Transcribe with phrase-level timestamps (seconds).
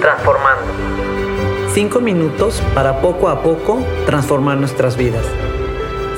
[0.00, 0.64] transformando.
[1.72, 5.24] Cinco minutos para poco a poco transformar nuestras vidas.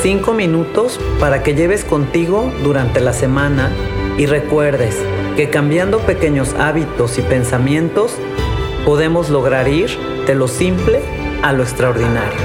[0.00, 3.70] Cinco minutos para que lleves contigo durante la semana
[4.16, 4.96] y recuerdes
[5.36, 8.14] que cambiando pequeños hábitos y pensamientos
[8.84, 9.90] podemos lograr ir
[10.26, 11.00] de lo simple
[11.42, 12.38] a lo extraordinario.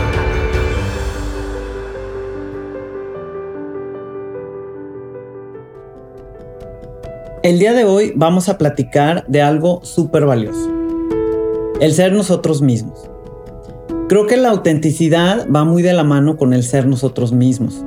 [7.44, 10.75] El día de hoy vamos a platicar de algo súper valioso.
[11.80, 13.10] El ser nosotros mismos.
[14.08, 17.84] Creo que la autenticidad va muy de la mano con el ser nosotros mismos.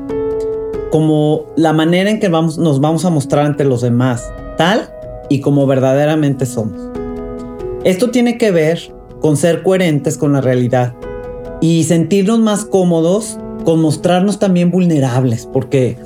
[0.90, 4.90] Como la manera en que vamos, nos vamos a mostrar ante los demás, tal
[5.30, 6.80] y como verdaderamente somos.
[7.84, 10.94] Esto tiene que ver con ser coherentes con la realidad
[11.60, 15.96] y sentirnos más cómodos con mostrarnos también vulnerables, porque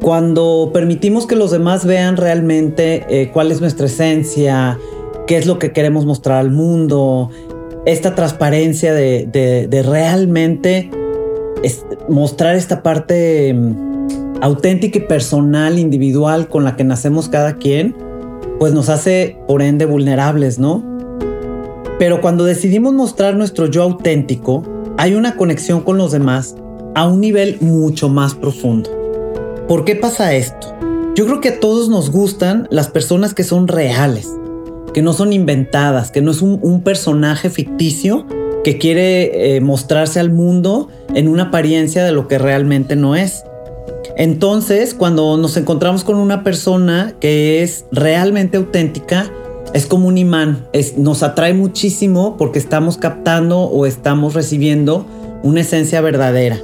[0.00, 4.78] cuando permitimos que los demás vean realmente eh, cuál es nuestra esencia,
[5.26, 7.30] qué es lo que queremos mostrar al mundo,
[7.86, 10.90] esta transparencia de, realmente
[12.08, 17.94] mostrar esta parte mm, auténtica y personal, individual con la que nacemos cada quien,
[18.58, 20.82] pues nos hace por ende vulnerables, ¿no?
[21.98, 24.62] Pero cuando decidimos mostrar nuestro yo auténtico,
[24.96, 26.56] hay una conexión con los demás
[26.94, 28.90] a un nivel mucho más profundo.
[29.68, 30.74] ¿Por qué pasa esto?
[31.14, 34.28] Yo creo que a todos nos gustan las personas que son reales,
[34.92, 38.26] que no son inventadas, que no es un, personaje ficticio
[38.64, 43.44] que quiere eh, mostrarse al mundo en una apariencia de lo que realmente no es.
[44.16, 49.30] Entonces, cuando nos encontramos con una persona que es realmente auténtica,
[49.72, 50.66] es como un imán,
[50.96, 55.06] nos atrae muchísimo porque estamos captando o estamos recibiendo
[55.42, 56.58] una esencia verdadera.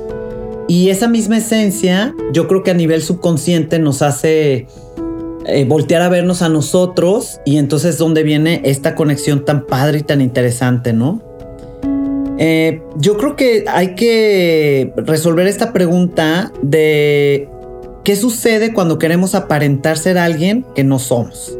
[0.68, 4.66] Y esa misma esencia, yo creo que a nivel subconsciente nos hace
[5.46, 10.02] eh, voltear a vernos a nosotros y entonces donde viene esta conexión tan padre y
[10.02, 11.22] tan interesante, ¿no?
[12.38, 17.48] Eh, yo creo que hay que resolver esta pregunta de
[18.04, 21.56] qué sucede cuando queremos aparentar ser alguien que no somos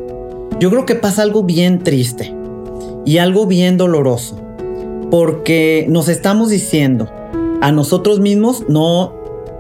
[0.59, 2.35] yo creo que pasa algo bien triste
[3.05, 4.41] y algo bien doloroso,
[5.11, 7.11] porque nos estamos diciendo
[7.61, 9.13] a nosotros mismos, no,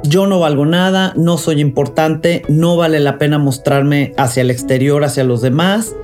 [0.08, 5.04] yo no valgo nada, no soy importante, no vale la pena mostrarme hacia el exterior,
[5.04, 5.94] hacia los demás.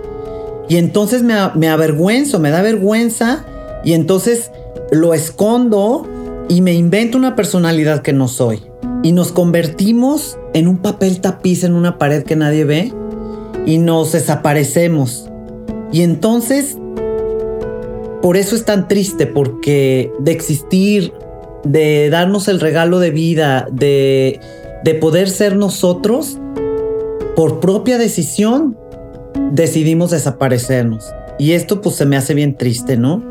[0.69, 3.45] Y entonces me, me avergüenzo, me da vergüenza
[3.85, 4.51] y entonces
[4.91, 6.07] lo escondo
[6.49, 8.63] y me invento una personalidad que no soy.
[9.03, 12.93] Y nos convertimos en un papel tapiz en una pared que nadie ve
[13.67, 15.29] y nos desaparecemos.
[15.93, 16.79] Y entonces,
[18.23, 21.13] por eso es tan triste, porque de existir,
[21.65, 24.41] de darnos el regalo de vida, de,
[24.85, 26.39] de poder ser nosotros,
[27.37, 28.77] por propia decisión,
[29.53, 31.13] decidimos desaparecernos.
[31.39, 33.23] Y esto pues se me hace bien triste, ¿no?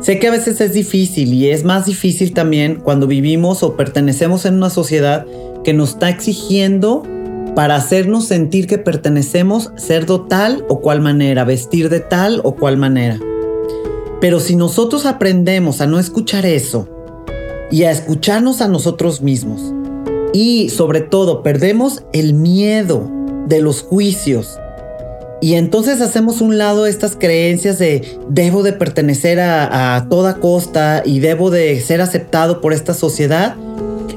[0.00, 4.44] Sé que a veces es difícil y es más difícil también cuando vivimos o pertenecemos
[4.44, 5.26] en una sociedad
[5.64, 7.02] que nos está exigiendo
[7.54, 12.54] para hacernos sentir que pertenecemos, ser de tal o cual manera, vestir de tal o
[12.54, 13.18] cual manera.
[14.20, 16.93] Pero si nosotros aprendemos a no escuchar eso
[17.70, 19.60] y a escucharnos a nosotros mismos,
[20.32, 23.10] y sobre todo perdemos el miedo
[23.46, 24.58] de los juicios,
[25.40, 31.02] y entonces hacemos un lado estas creencias de debo de pertenecer a, a toda costa
[31.04, 33.56] y debo de ser aceptado por esta sociedad,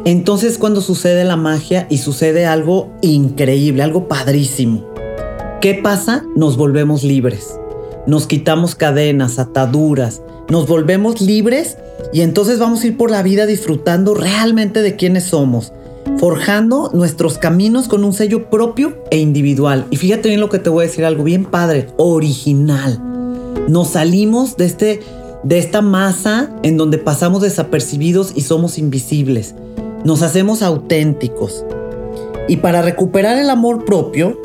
[0.06, 4.86] entonces cuando sucede la magia y sucede algo increíble, algo padrísimo.
[5.60, 6.24] ¿Qué pasa?
[6.36, 7.60] Nos volvemos libres.
[8.06, 11.78] Nos quitamos cadenas, ataduras, nos volvemos libres
[12.14, 15.74] y entonces vamos a ir por la vida disfrutando realmente de quiénes somos,
[16.18, 19.86] forjando nuestros caminos con un sello propio e individual.
[19.92, 23.02] Y fíjate bien lo que te voy a decir, algo bien padre, original.
[23.68, 25.00] Nos salimos de, este,
[25.44, 29.56] de esta masa en donde pasamos desapercibidos y somos invisibles
[30.04, 31.66] nos hacemos auténticos.
[32.48, 34.40] Y para recuperar el amor propio,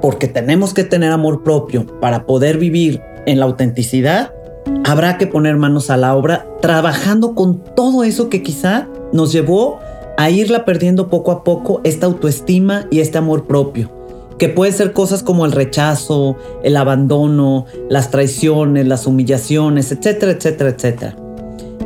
[0.00, 4.32] porque tenemos que tener amor propio para poder vivir en la autenticidad,
[4.84, 9.80] habrá que poner manos a la obra trabajando con todo eso que quizá nos llevó
[10.16, 13.90] a irla perdiendo poco a poco esta autoestima y este amor propio,
[14.38, 20.70] que puede ser cosas como el rechazo, el abandono, las traiciones, las humillaciones, etcétera, etcétera,
[20.70, 21.16] etcétera.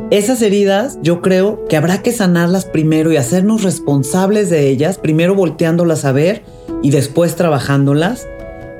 [0.09, 5.35] Esas heridas yo creo que habrá que sanarlas primero y hacernos responsables de ellas, primero
[5.35, 6.43] volteándolas a ver
[6.81, 8.27] y después trabajándolas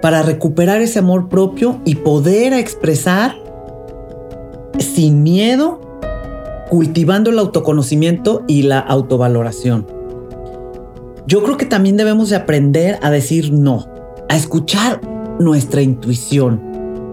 [0.01, 3.35] para recuperar ese amor propio y poder expresar
[4.79, 5.79] sin miedo,
[6.69, 9.87] cultivando el autoconocimiento y la autovaloración.
[11.27, 13.87] Yo creo que también debemos de aprender a decir no,
[14.29, 15.01] a escuchar
[15.39, 16.67] nuestra intuición,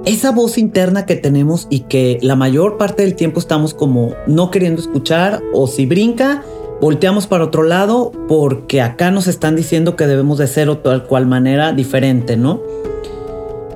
[0.05, 4.51] esa voz interna que tenemos y que la mayor parte del tiempo estamos como no
[4.51, 6.43] queriendo escuchar o si brinca,
[6.81, 11.07] volteamos para otro lado porque acá nos están diciendo que debemos de ser o tal
[11.07, 12.61] cual manera diferente, ¿no?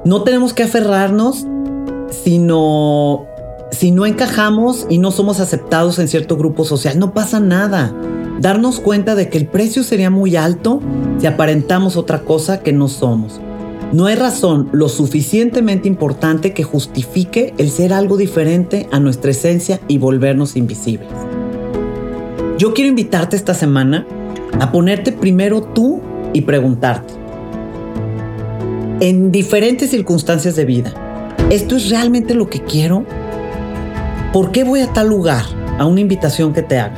[0.04, 1.46] No tenemos que aferrarnos,
[2.10, 3.26] sino
[3.70, 7.94] si no encajamos y no somos aceptados en cierto grupo social, no pasa nada.
[8.40, 10.80] Darnos cuenta de que el precio sería muy alto
[11.18, 13.40] si aparentamos otra cosa que no somos.
[13.92, 19.80] No hay razón lo suficientemente importante que justifique el ser algo diferente a nuestra esencia
[19.88, 21.08] y volvernos invisibles.
[22.58, 24.06] Yo quiero invitarte esta semana
[24.60, 26.00] a ponerte primero tú
[26.32, 27.14] y preguntarte,
[29.00, 30.92] en diferentes circunstancias de vida,
[31.50, 33.06] ¿esto es realmente lo que quiero?
[34.32, 35.44] ¿Por qué voy a tal lugar,
[35.78, 36.94] a una invitación que te haga?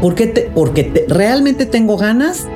[0.00, 2.46] ¿Por qué te, porque realmente tengo ganas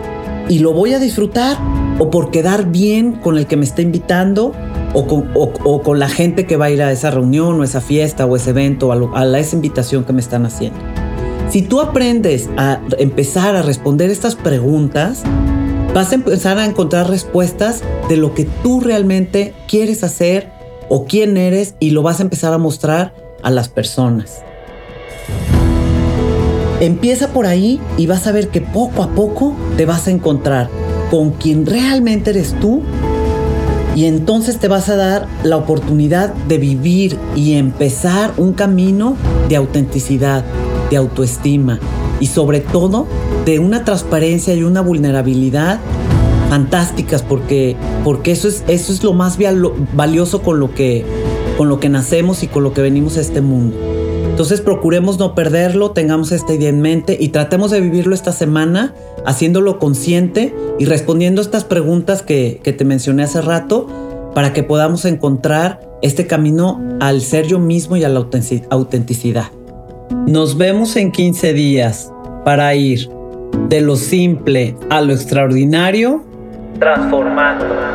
[0.49, 1.56] y lo voy a disfrutar
[1.99, 4.52] o por quedar bien con el que me está invitando
[4.93, 7.81] o con, o, con, la gente que va a ir a esa reunión o esa
[7.81, 10.78] fiesta o ese evento o a, a esa invitación que me están haciendo.
[11.50, 15.25] Si tú aprendes a empezar a responder estas preguntas,
[15.93, 20.50] vas a empezar a encontrar respuestas de lo que tú realmente quieres hacer
[20.88, 24.43] o quién eres y lo vas a empezar a mostrar a las personas.
[26.81, 30.69] Empieza por ahí y vas a ver que poco a poco te vas a encontrar
[31.11, 32.82] con quien realmente eres tú
[33.94, 39.17] y entonces te vas a dar la oportunidad de vivir y empezar un camino
[39.49, 40.44] de autenticidad,
[40.90, 41.79] de autoestima
[42.19, 43.06] y sobre todo
[43.44, 45.79] de una transparencia y una vulnerabilidad
[46.50, 49.38] fantásticas porque, porque eso, es, eso es lo más
[49.94, 51.05] valioso con lo, que,
[51.56, 53.77] con lo que nacemos y con lo que venimos a este mundo.
[54.31, 58.93] Entonces procuremos no perderlo, tengamos esta idea en mente y tratemos de vivirlo esta semana
[59.25, 63.87] haciéndolo consciente y respondiendo estas preguntas que, que te mencioné hace rato
[64.35, 68.27] para que podamos encontrar este camino al ser yo mismo y a la
[68.71, 69.47] autenticidad.
[70.27, 72.12] Nos vemos en 15 días
[72.45, 73.09] para ir
[73.69, 76.25] de lo simple a lo extraordinario,
[76.79, 77.94] transformando.